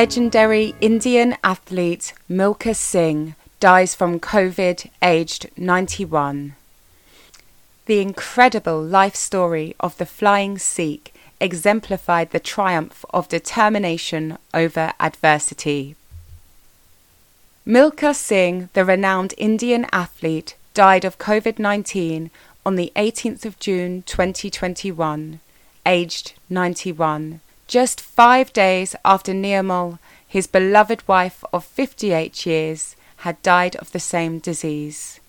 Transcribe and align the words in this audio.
Legendary 0.00 0.74
Indian 0.80 1.36
athlete 1.44 2.14
Milkha 2.28 2.74
Singh 2.74 3.36
dies 3.60 3.94
from 3.94 4.18
COVID 4.18 4.90
aged 5.00 5.48
91. 5.56 6.56
The 7.86 8.00
incredible 8.00 8.82
life 8.82 9.14
story 9.14 9.76
of 9.78 9.96
the 9.98 10.04
flying 10.04 10.58
Sikh 10.58 11.14
exemplified 11.40 12.32
the 12.32 12.40
triumph 12.40 13.04
of 13.10 13.28
determination 13.28 14.36
over 14.52 14.94
adversity. 14.98 15.94
Milkha 17.64 18.16
Singh, 18.16 18.70
the 18.72 18.84
renowned 18.84 19.32
Indian 19.38 19.86
athlete, 19.92 20.56
died 20.74 21.04
of 21.04 21.18
COVID 21.18 21.60
19 21.60 22.32
on 22.66 22.74
the 22.74 22.90
18th 22.96 23.44
of 23.44 23.60
June 23.60 24.02
2021, 24.02 25.38
aged 25.86 26.32
91 26.50 27.40
just 27.66 28.00
five 28.00 28.52
days 28.52 28.94
after 29.04 29.32
Nirmal, 29.32 29.98
his 30.26 30.46
beloved 30.46 31.06
wife 31.08 31.44
of 31.52 31.64
58 31.64 32.44
years, 32.46 32.96
had 33.18 33.40
died 33.42 33.76
of 33.76 33.92
the 33.92 34.00
same 34.00 34.38
disease. 34.38 35.20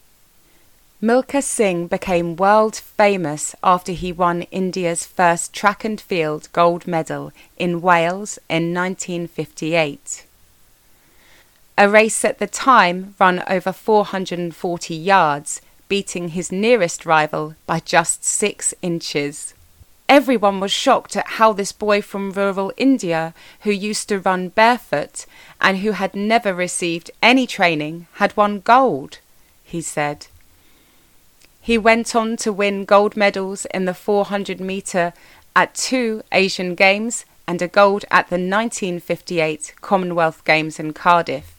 Milkha 1.02 1.44
Singh 1.44 1.88
became 1.88 2.36
world 2.36 2.76
famous 2.76 3.54
after 3.64 3.92
he 3.92 4.12
won 4.12 4.44
India's 4.44 5.06
first 5.06 5.54
track 5.54 5.84
and 5.86 6.00
field 6.02 6.50
gold 6.52 6.88
medal 6.88 7.32
in 7.58 7.82
Wales 7.82 8.40
in 8.50 8.74
1958. 8.74 10.26
A 11.78 11.90
race 11.90 12.24
at 12.24 12.40
the 12.40 12.48
time 12.48 13.14
run 13.20 13.44
over 13.48 13.74
440 13.74 14.96
yards, 14.96 15.62
beating 15.90 16.30
his 16.30 16.52
nearest 16.52 17.06
rival 17.06 17.56
by 17.68 17.82
just 17.82 18.24
six 18.24 18.74
inches. 18.82 19.54
Everyone 20.08 20.60
was 20.60 20.72
shocked 20.72 21.16
at 21.16 21.28
how 21.28 21.52
this 21.52 21.72
boy 21.72 22.02
from 22.02 22.32
rural 22.32 22.72
India, 22.78 23.34
who 23.62 23.72
used 23.72 24.08
to 24.10 24.20
run 24.20 24.50
barefoot 24.50 25.26
and 25.60 25.80
who 25.80 25.92
had 25.92 26.16
never 26.16 26.54
received 26.54 27.10
any 27.24 27.48
training, 27.48 28.08
had 28.14 28.38
won 28.38 28.60
gold, 28.60 29.18
he 29.64 29.82
said. 29.82 30.28
He 31.60 31.80
went 31.80 32.16
on 32.16 32.38
to 32.38 32.54
win 32.54 32.86
gold 32.86 33.18
medals 33.18 33.66
in 33.74 33.86
the 33.86 33.96
400 33.96 34.60
metre 34.60 35.14
at 35.56 35.74
two 35.74 36.22
Asian 36.32 36.76
Games 36.76 37.26
and 37.48 37.60
a 37.60 37.68
gold 37.68 38.06
at 38.12 38.30
the 38.30 38.36
1958 38.36 39.74
Commonwealth 39.82 40.44
Games 40.46 40.80
in 40.80 40.94
Cardiff, 40.94 41.55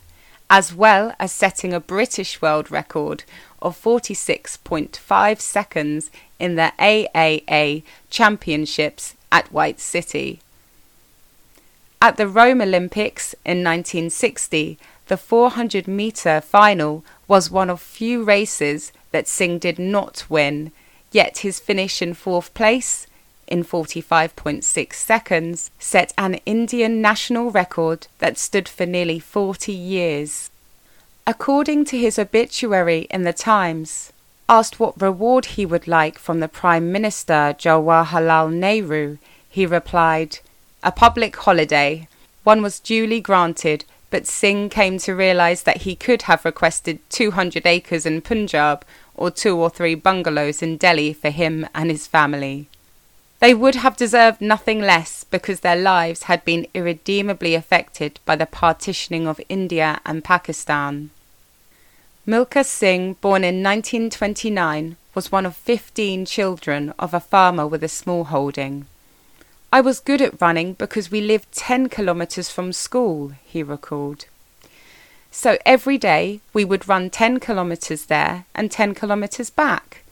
as 0.49 0.75
well 0.75 1.15
as 1.19 1.33
setting 1.33 1.73
a 1.73 1.81
British 1.81 2.41
world 2.41 2.71
record 2.71 3.25
of 3.61 3.81
46.5 3.81 5.41
seconds 5.41 6.11
in 6.39 6.55
the 6.55 6.73
AAA 6.79 7.83
Championships 8.11 9.15
at 9.33 9.53
White 9.53 9.81
City. 9.81 10.41
At 12.01 12.17
the 12.17 12.29
Rome 12.29 12.61
Olympics 12.61 13.35
in 13.45 13.65
1960, 13.65 14.79
the 15.09 15.17
400 15.17 15.89
metre 15.89 16.41
final 16.41 17.05
was 17.27 17.51
one 17.51 17.71
of 17.71 17.81
few 17.81 18.23
races 18.23 18.93
that 19.11 19.27
Singh 19.27 19.59
did 19.59 19.79
not 19.79 20.25
win, 20.29 20.73
yet 21.11 21.39
his 21.39 21.59
finish 21.59 22.03
in 22.03 22.15
fourth 22.15 22.53
place, 22.55 23.07
in 23.47 23.65
45.6 23.65 24.93
seconds, 24.95 25.71
set 25.79 26.13
an 26.17 26.35
Indian 26.47 27.01
national 27.01 27.51
record 27.51 28.07
that 28.19 28.39
stood 28.39 28.69
for 28.69 28.87
nearly 28.87 29.19
40 29.19 29.73
years. 29.73 30.51
According 31.27 31.85
to 31.87 31.99
his 31.99 32.19
obituary 32.19 33.07
in 33.11 33.23
the 33.23 33.33
Times, 33.33 34.13
asked 34.49 34.79
what 34.79 35.01
reward 35.01 35.47
he 35.47 35.67
would 35.67 35.89
like 35.89 36.19
from 36.19 36.41
the 36.41 36.49
Prime 36.49 36.93
Minister 36.93 37.55
Jawaharlal 37.59 38.53
Nehru, 38.53 39.19
he 39.49 39.67
replied, 39.67 40.39
A 40.83 40.93
public 40.93 41.35
holiday. 41.37 42.09
One 42.45 42.63
was 42.63 42.79
duly 42.79 43.21
granted, 43.21 43.85
but 44.11 44.27
Singh 44.27 44.69
came 44.69 44.99
to 44.99 45.15
realize 45.15 45.65
that 45.65 45.83
he 45.83 45.97
could 45.97 46.23
have 46.23 46.45
requested 46.45 47.01
200 47.11 47.67
acres 47.67 48.07
in 48.07 48.21
Punjab 48.21 48.85
or 49.15 49.31
two 49.31 49.57
or 49.57 49.71
three 49.71 49.95
bungalows 49.95 50.63
in 50.63 50.77
Delhi 50.77 51.13
for 51.13 51.31
him 51.31 51.67
and 51.75 51.91
his 51.91 52.07
family. 52.07 52.69
They 53.39 53.53
would 53.53 53.75
have 53.77 53.97
deserved 53.97 54.41
nothing 54.41 54.81
less 54.81 55.25
because 55.25 55.61
their 55.61 55.77
lives 55.77 56.25
had 56.25 56.45
been 56.45 56.67
irredeemably 56.73 57.55
affected 57.55 58.19
by 58.25 58.37
the 58.37 58.47
partitioning 58.47 59.27
of 59.27 59.41
India 59.49 60.01
and 60.07 60.25
Pakistan. 60.25 61.11
Milkha 62.27 62.65
Singh, 62.65 63.15
born 63.21 63.45
in 63.45 63.63
1929, 63.63 64.97
was 65.15 65.31
one 65.31 65.47
of 65.47 65.55
15 65.55 66.25
children 66.25 66.93
of 66.99 67.15
a 67.15 67.21
farmer 67.21 67.67
with 67.67 67.85
a 67.85 67.89
small 67.89 68.25
holding. 68.25 68.87
I 69.73 69.81
was 69.81 70.01
good 70.01 70.23
at 70.23 70.41
running 70.41 70.73
because 70.73 71.11
we 71.11 71.21
lived 71.21 71.53
10 71.53 71.89
kilometres 71.89 72.51
from 72.51 72.73
school, 72.73 73.33
he 73.45 73.63
recalled. 73.63 74.25
So 75.31 75.59
every 75.67 75.99
day 75.99 76.41
we 76.55 76.65
would 76.65 76.89
run 76.89 77.11
10 77.11 77.41
kilometres 77.41 78.07
there 78.07 78.47
and 78.55 78.71
10 78.71 78.95
kilometres 78.95 79.51
back. 79.51 80.03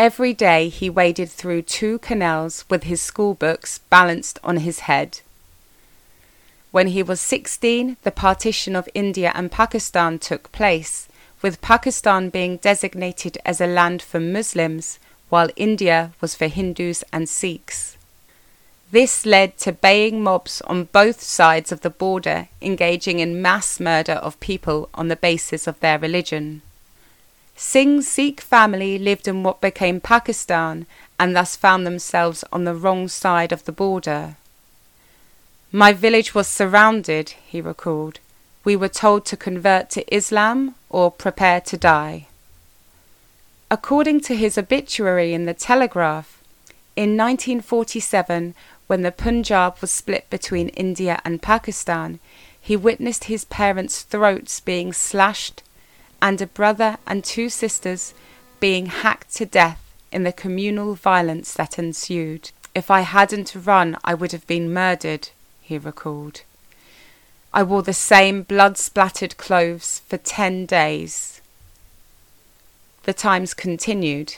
Every 0.00 0.32
day 0.32 0.70
he 0.70 0.88
waded 0.88 1.28
through 1.28 1.60
two 1.60 1.98
canals 1.98 2.64
with 2.70 2.84
his 2.84 3.02
school 3.02 3.34
books 3.34 3.80
balanced 3.90 4.38
on 4.42 4.56
his 4.56 4.88
head. 4.88 5.20
When 6.70 6.86
he 6.86 7.02
was 7.02 7.20
16, 7.20 7.98
the 8.02 8.10
partition 8.10 8.74
of 8.74 8.88
India 8.94 9.30
and 9.34 9.52
Pakistan 9.52 10.18
took 10.18 10.50
place, 10.52 11.06
with 11.42 11.60
Pakistan 11.60 12.30
being 12.30 12.56
designated 12.56 13.36
as 13.44 13.60
a 13.60 13.66
land 13.66 14.00
for 14.00 14.18
Muslims, 14.20 14.98
while 15.28 15.50
India 15.54 16.12
was 16.22 16.34
for 16.34 16.46
Hindus 16.46 17.04
and 17.12 17.28
Sikhs. 17.28 17.98
This 18.90 19.26
led 19.26 19.58
to 19.58 19.70
baying 19.70 20.22
mobs 20.22 20.62
on 20.62 20.84
both 20.84 21.20
sides 21.20 21.72
of 21.72 21.82
the 21.82 21.90
border 21.90 22.48
engaging 22.62 23.18
in 23.18 23.42
mass 23.42 23.78
murder 23.78 24.14
of 24.14 24.40
people 24.40 24.88
on 24.94 25.08
the 25.08 25.24
basis 25.28 25.66
of 25.66 25.78
their 25.80 25.98
religion. 25.98 26.62
Singh's 27.62 28.08
Sikh 28.08 28.40
family 28.40 28.98
lived 28.98 29.28
in 29.28 29.42
what 29.42 29.60
became 29.60 30.00
Pakistan 30.00 30.86
and 31.18 31.36
thus 31.36 31.56
found 31.56 31.86
themselves 31.86 32.42
on 32.50 32.64
the 32.64 32.74
wrong 32.74 33.06
side 33.06 33.52
of 33.52 33.64
the 33.66 33.70
border. 33.70 34.36
My 35.70 35.92
village 35.92 36.34
was 36.34 36.48
surrounded, 36.48 37.34
he 37.46 37.60
recalled. 37.60 38.18
We 38.64 38.76
were 38.76 38.88
told 38.88 39.26
to 39.26 39.36
convert 39.36 39.90
to 39.90 40.16
Islam 40.16 40.74
or 40.88 41.10
prepare 41.10 41.60
to 41.60 41.76
die. 41.76 42.28
According 43.70 44.22
to 44.22 44.36
his 44.36 44.56
obituary 44.56 45.34
in 45.34 45.44
the 45.44 45.52
Telegraph, 45.52 46.42
in 46.96 47.10
1947, 47.14 48.54
when 48.86 49.02
the 49.02 49.12
Punjab 49.12 49.76
was 49.82 49.90
split 49.90 50.30
between 50.30 50.70
India 50.70 51.20
and 51.26 51.42
Pakistan, 51.42 52.20
he 52.58 52.74
witnessed 52.74 53.24
his 53.24 53.44
parents' 53.44 54.00
throats 54.00 54.60
being 54.60 54.94
slashed 54.94 55.62
and 56.22 56.40
a 56.40 56.46
brother 56.46 56.98
and 57.06 57.24
two 57.24 57.48
sisters 57.48 58.14
being 58.60 58.86
hacked 58.86 59.34
to 59.36 59.46
death 59.46 59.80
in 60.12 60.22
the 60.24 60.32
communal 60.32 60.94
violence 60.94 61.54
that 61.54 61.78
ensued. 61.78 62.50
If 62.74 62.90
I 62.90 63.00
hadn't 63.00 63.54
run, 63.54 63.96
I 64.04 64.14
would 64.14 64.32
have 64.32 64.46
been 64.46 64.72
murdered, 64.72 65.30
he 65.60 65.78
recalled. 65.78 66.42
I 67.52 67.62
wore 67.62 67.82
the 67.82 67.92
same 67.92 68.42
blood 68.42 68.78
splattered 68.78 69.36
clothes 69.36 70.02
for 70.06 70.16
ten 70.16 70.66
days. 70.66 71.40
The 73.04 73.12
times 73.12 73.54
continued. 73.54 74.36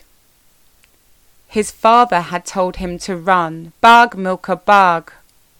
His 1.47 1.71
father 1.71 2.21
had 2.21 2.47
told 2.47 2.77
him 2.77 2.97
to 3.01 3.17
run, 3.17 3.73
Bhaag 3.83 4.13
Milkha 4.13 4.63
Bhaag, 4.65 5.13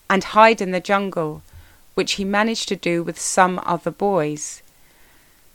and 0.09 0.25
hide 0.25 0.63
in 0.63 0.71
the 0.71 0.81
jungle, 0.81 1.43
which 1.95 2.13
he 2.13 2.25
managed 2.25 2.69
to 2.69 2.77
do 2.77 3.03
with 3.03 3.21
some 3.21 3.61
other 3.67 3.91
boys. 3.91 4.63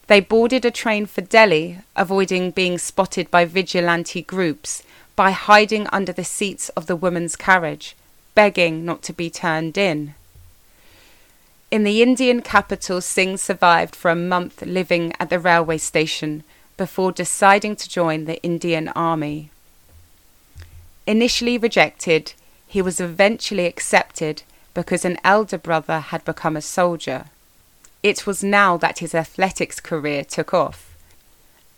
They 0.08 0.22
boarded 0.22 0.64
a 0.64 0.72
train 0.72 1.06
for 1.06 1.22
Delhi, 1.22 1.80
avoiding 1.96 2.52
being 2.52 2.78
spotted 2.78 3.30
by 3.30 3.46
vigilante 3.46 4.22
groups 4.22 4.84
by 5.18 5.32
hiding 5.32 5.88
under 5.92 6.14
the 6.14 6.24
seats 6.24 6.70
of 6.70 6.86
the 6.86 6.96
woman's 6.96 7.36
carriage, 7.36 7.96
begging 8.34 8.86
not 8.86 9.02
to 9.04 9.14
be 9.14 9.30
turned 9.30 9.78
in. 9.78 10.16
In 11.70 11.84
the 11.84 12.02
Indian 12.02 12.42
capital, 12.42 13.02
Singh 13.02 13.36
survived 13.36 13.96
for 13.96 14.10
a 14.10 14.16
month 14.16 14.62
living 14.62 15.12
at 15.20 15.30
the 15.30 15.40
railway 15.40 15.78
station 15.78 16.44
before 16.78 17.12
deciding 17.12 17.76
to 17.76 17.90
join 17.90 18.24
the 18.24 18.42
Indian 18.42 18.88
Army. 18.90 19.50
Initially 21.06 21.58
rejected, 21.58 22.34
he 22.66 22.82
was 22.82 23.02
eventually 23.02 23.66
accepted 23.66 24.44
because 24.74 25.04
an 25.04 25.18
elder 25.24 25.58
brother 25.58 26.00
had 26.00 26.24
become 26.24 26.56
a 26.56 26.62
soldier. 26.62 27.26
It 28.08 28.26
was 28.26 28.42
now 28.42 28.78
that 28.78 29.00
his 29.00 29.14
athletics 29.14 29.82
career 29.82 30.24
took 30.24 30.54
off. 30.54 30.96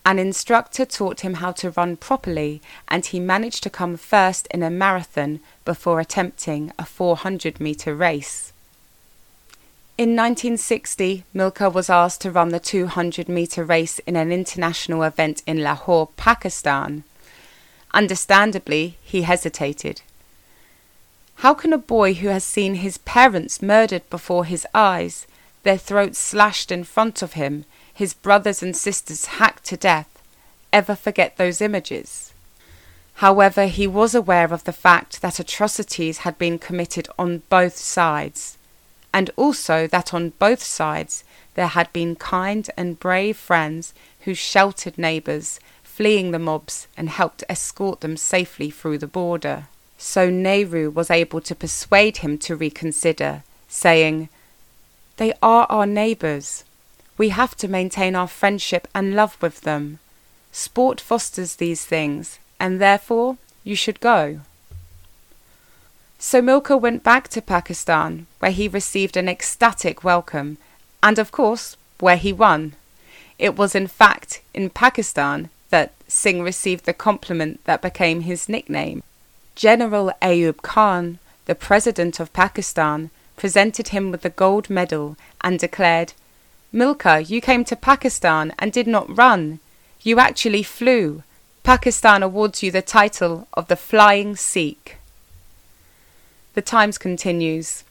An 0.05 0.19
instructor 0.19 0.85
taught 0.85 1.21
him 1.21 1.33
how 1.41 1.51
to 1.53 1.71
run 1.71 1.97
properly, 1.97 2.61
and 2.87 3.03
he 3.03 3.19
managed 3.19 3.63
to 3.63 3.71
come 3.71 3.97
first 3.97 4.45
in 4.51 4.61
a 4.61 4.69
marathon 4.69 5.39
before 5.65 5.99
attempting 5.99 6.71
a 6.77 6.85
400 6.85 7.59
metre 7.59 7.95
race. 7.95 8.53
In 9.97 10.09
1960, 10.09 11.23
Milkha 11.33 11.73
was 11.73 11.89
asked 11.89 12.21
to 12.21 12.29
run 12.29 12.49
the 12.49 12.59
200 12.59 13.27
metre 13.27 13.63
race 13.63 13.97
in 14.05 14.15
an 14.15 14.31
international 14.31 15.01
event 15.01 15.41
in 15.47 15.63
Lahore, 15.63 16.09
Pakistan. 16.15 17.05
Understandably, 17.91 18.99
he 19.01 19.23
hesitated. 19.23 20.03
How 21.37 21.55
can 21.55 21.73
a 21.73 21.79
boy 21.79 22.13
who 22.13 22.27
has 22.27 22.43
seen 22.43 22.75
his 22.75 22.99
parents 22.99 23.63
murdered 23.63 24.07
before 24.11 24.45
his 24.45 24.67
eyes, 24.75 25.25
their 25.63 25.77
throats 25.77 26.19
slashed 26.19 26.71
in 26.71 26.83
front 26.83 27.21
of 27.21 27.33
him, 27.33 27.65
his 27.93 28.13
brothers 28.13 28.63
and 28.63 28.75
sisters 28.75 29.25
hacked 29.25 29.65
to 29.65 29.77
death, 29.77 30.21
ever 30.71 30.95
forget 30.95 31.37
those 31.37 31.61
images? 31.61 32.33
However, 33.15 33.67
he 33.67 33.85
was 33.85 34.15
aware 34.15 34.53
of 34.53 34.63
the 34.63 34.71
fact 34.71 35.21
that 35.21 35.39
atrocities 35.39 36.19
had 36.19 36.37
been 36.37 36.57
committed 36.57 37.09
on 37.19 37.43
both 37.49 37.75
sides, 37.75 38.57
and 39.13 39.29
also 39.35 39.87
that 39.87 40.13
on 40.13 40.29
both 40.39 40.63
sides 40.63 41.25
there 41.55 41.67
had 41.67 41.91
been 41.91 42.15
kind 42.15 42.69
and 42.77 42.99
brave 42.99 43.35
friends 43.35 43.93
who 44.21 44.33
sheltered 44.33 44.97
neighbours, 44.97 45.59
fleeing 45.83 46.31
the 46.31 46.39
mobs 46.39 46.87
and 46.95 47.09
helped 47.09 47.43
escort 47.49 47.99
them 47.99 48.15
safely 48.15 48.69
through 48.69 48.97
the 48.97 49.07
border. 49.07 49.67
So 49.97 50.29
Nehru 50.29 50.89
was 50.89 51.11
able 51.11 51.41
to 51.41 51.53
persuade 51.53 52.17
him 52.17 52.37
to 52.37 52.55
reconsider, 52.55 53.43
saying, 53.67 54.29
They 55.19 55.33
are 55.43 55.67
our 55.69 55.85
neighbours. 55.85 56.63
We 57.17 57.27
have 57.29 57.53
to 57.57 57.67
maintain 57.67 58.15
our 58.15 58.25
friendship 58.25 58.87
and 58.95 59.13
love 59.13 59.35
with 59.41 59.61
them. 59.61 59.99
Sport 60.53 61.01
fosters 61.01 61.57
these 61.57 61.83
things, 61.83 62.39
and 62.57 62.79
therefore 62.79 63.35
you 63.65 63.75
should 63.75 63.99
go. 63.99 64.39
So 66.19 66.41
Milkha 66.41 66.79
went 66.79 67.03
back 67.03 67.27
to 67.29 67.41
Pakistan, 67.41 68.27
where 68.39 68.53
he 68.53 68.69
received 68.69 69.17
an 69.17 69.27
ecstatic 69.27 70.05
welcome, 70.05 70.57
and 71.03 71.19
of 71.19 71.33
course, 71.33 71.75
where 71.99 72.15
he 72.15 72.31
won. 72.31 72.75
It 73.37 73.57
was 73.57 73.75
in 73.75 73.87
fact 73.87 74.39
in 74.53 74.69
Pakistan 74.69 75.49
that 75.69 75.91
Singh 76.07 76.41
received 76.41 76.85
the 76.85 76.93
compliment 76.93 77.59
that 77.65 77.81
became 77.81 78.21
his 78.21 78.47
nickname. 78.47 79.03
General 79.55 80.13
Ayub 80.21 80.61
Khan, 80.61 81.19
the 81.43 81.55
President 81.55 82.21
of 82.21 82.31
Pakistan, 82.31 83.11
presented 83.39 83.87
him 83.87 84.11
with 84.11 84.21
the 84.21 84.29
gold 84.29 84.69
medal 84.69 85.17
and 85.41 85.57
declared, 85.57 86.13
Milkha, 86.71 87.27
you 87.27 87.41
came 87.41 87.63
to 87.65 87.75
Pakistan 87.75 88.53
and 88.59 88.71
did 88.71 88.85
not 88.85 89.17
run. 89.17 89.59
You 90.01 90.19
actually 90.19 90.61
flew. 90.61 91.23
Pakistan 91.63 92.21
awards 92.21 92.61
you 92.61 92.69
the 92.69 92.83
title 92.83 93.47
of 93.53 93.67
the 93.67 93.75
Flying 93.75 94.35
Sikh. 94.35 94.97
The 96.53 96.61
Times 96.61 96.97
continues. 96.97 97.83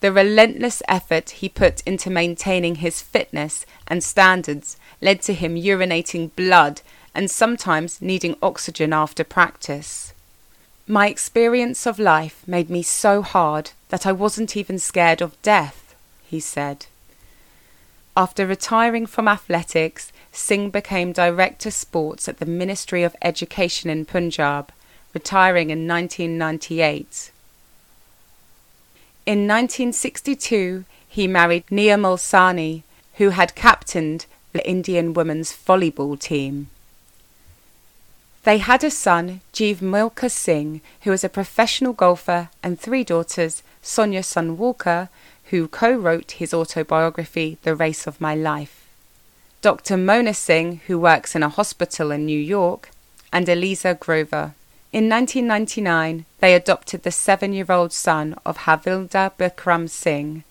The 0.00 0.12
relentless 0.12 0.82
effort 0.88 1.30
he 1.30 1.48
put 1.48 1.80
into 1.82 2.10
maintaining 2.10 2.76
his 2.76 3.00
fitness 3.00 3.64
and 3.86 4.04
standards 4.04 4.76
led 5.00 5.22
to 5.22 5.32
him 5.32 5.54
urinating 5.54 6.34
blood 6.36 6.82
and 7.14 7.30
sometimes 7.30 8.02
needing 8.02 8.36
oxygen 8.42 8.92
after 8.92 9.24
practice. 9.24 10.12
My 10.90 11.06
experience 11.08 11.86
of 11.86 11.98
life 11.98 12.42
made 12.46 12.70
me 12.70 12.82
so 12.82 13.20
hard 13.20 13.72
that 13.90 14.06
I 14.06 14.12
wasn't 14.12 14.56
even 14.56 14.78
scared 14.78 15.20
of 15.20 15.40
death, 15.42 15.94
he 16.24 16.40
said. 16.40 16.86
After 18.16 18.46
retiring 18.46 19.04
from 19.04 19.28
athletics, 19.28 20.12
Singh 20.32 20.70
became 20.70 21.12
Director 21.12 21.70
Sports 21.70 22.26
at 22.26 22.38
the 22.38 22.46
Ministry 22.46 23.02
of 23.02 23.14
Education 23.20 23.90
in 23.90 24.06
Punjab, 24.06 24.72
retiring 25.12 25.68
in 25.68 25.86
1998. 25.86 27.32
In 29.26 29.46
1962, 29.46 30.86
he 31.06 31.28
married 31.28 31.66
Nirmal 31.66 32.16
Saini, 32.16 32.82
who 33.16 33.28
had 33.28 33.54
captained 33.54 34.24
the 34.54 34.66
Indian 34.66 35.12
women's 35.12 35.52
volleyball 35.52 36.18
team. 36.18 36.70
They 38.48 38.56
had 38.56 38.82
a 38.82 38.90
son, 38.90 39.42
Jeev 39.52 39.82
Milkha 39.82 40.30
Singh, 40.30 40.80
who 41.02 41.12
is 41.12 41.22
a 41.22 41.28
professional 41.28 41.92
golfer, 41.92 42.48
and 42.62 42.80
three 42.80 43.04
daughters, 43.04 43.62
Sonia 43.82 44.22
Sanwalka, 44.22 45.10
who 45.50 45.68
co 45.68 45.92
wrote 45.94 46.30
his 46.30 46.54
autobiography, 46.54 47.58
The 47.60 47.74
Race 47.74 48.06
of 48.06 48.22
My 48.22 48.34
Life, 48.34 48.88
Dr. 49.60 49.98
Mona 49.98 50.32
Singh, 50.32 50.80
who 50.86 50.98
works 50.98 51.36
in 51.36 51.42
a 51.42 51.50
hospital 51.50 52.10
in 52.10 52.24
New 52.24 52.40
York, 52.40 52.88
and 53.34 53.46
Aleeza 53.46 53.92
Grover. 54.00 54.54
In 54.94 55.10
1999, 55.10 56.24
they 56.40 56.54
adopted 56.54 57.02
the 57.02 57.12
seven 57.12 57.52
year 57.52 57.66
old 57.68 57.92
son 57.92 58.34
of 58.46 58.60
Havildar 58.60 59.32
Bikram 59.36 59.90
Singh, 59.90 60.42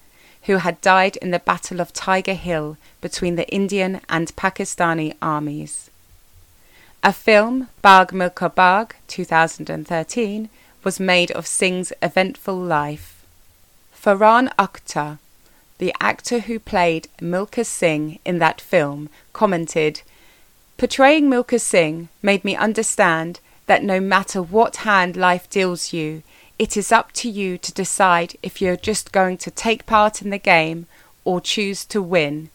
who 0.43 0.57
had 0.57 0.79
died 0.81 1.15
in 1.15 1.31
the 1.31 1.39
Battle 1.39 1.81
of 1.81 1.93
Tiger 1.93 2.35
Hill 2.35 2.77
between 3.01 3.37
the 3.37 3.49
Indian 3.49 4.01
and 4.07 4.35
Pakistani 4.35 5.15
armies. 5.19 5.89
A 7.03 7.13
film, 7.13 7.69
Bhaag 7.83 8.11
Milkha 8.11 8.53
Bhaag 8.53 8.93
2013, 9.07 10.49
was 10.83 10.99
made 10.99 11.31
of 11.31 11.45
Singh's 11.45 11.93
eventful 12.01 12.57
life. 12.57 13.25
Farhan 13.95 14.53
Akhtar, 14.55 15.19
the 15.77 15.93
actor 16.01 16.39
who 16.39 16.59
played 16.59 17.07
Milkha 17.21 17.65
Singh 17.65 18.19
in 18.25 18.39
that 18.39 18.59
film, 18.59 19.09
commented, 19.31 20.01
Portraying 20.77 21.29
Milkha 21.29 21.61
Singh 21.61 22.09
made 22.21 22.43
me 22.43 22.55
understand 22.55 23.39
that 23.67 23.83
no 23.83 23.99
matter 23.99 24.41
what 24.41 24.77
hand 24.77 25.15
life 25.15 25.49
deals 25.49 25.93
you, 25.93 26.23
it 26.57 26.75
is 26.75 26.91
up 26.91 27.11
to 27.13 27.29
you 27.29 27.57
to 27.59 27.71
decide 27.71 28.35
if 28.41 28.61
you're 28.61 28.75
just 28.75 29.11
going 29.11 29.37
to 29.37 29.51
take 29.51 29.85
part 29.85 30.21
in 30.21 30.31
the 30.31 30.39
game 30.39 30.87
or 31.23 31.39
choose 31.39 31.85
to 31.85 32.01
win. 32.01 32.49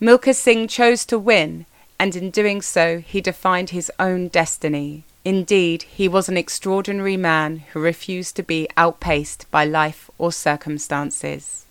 Milkha 0.00 0.34
Singh 0.34 0.68
chose 0.68 1.06
to 1.06 1.18
win, 1.18 1.66
and 1.98 2.14
in 2.14 2.30
doing 2.30 2.62
so, 2.62 2.98
he 3.00 3.20
defined 3.20 3.70
his 3.70 3.90
own 3.98 4.28
destiny. 4.28 5.04
Indeed, 5.24 5.82
he 5.82 6.08
was 6.08 6.28
an 6.28 6.36
extraordinary 6.36 7.16
man 7.16 7.64
who 7.72 7.80
refused 7.80 8.36
to 8.36 8.42
be 8.42 8.68
outpaced 8.76 9.50
by 9.50 9.64
life 9.64 10.10
or 10.16 10.32
circumstances. 10.32 11.66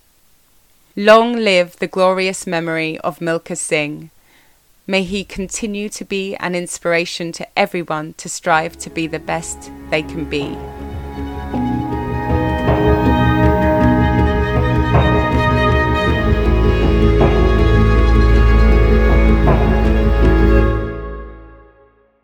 Long 0.94 1.32
live 1.32 1.76
the 1.76 1.86
glorious 1.86 2.46
memory 2.46 2.98
of 2.98 3.20
Milkha 3.20 3.56
Singh. 3.56 4.10
May 4.86 5.02
he 5.02 5.24
continue 5.24 5.88
to 5.90 6.04
be 6.04 6.34
an 6.36 6.54
inspiration 6.54 7.32
to 7.32 7.46
everyone 7.58 8.14
to 8.14 8.28
strive 8.28 8.76
to 8.78 8.90
be 8.90 9.06
the 9.06 9.18
best 9.18 9.70
they 9.90 10.02
can 10.02 10.24
be. 10.24 10.56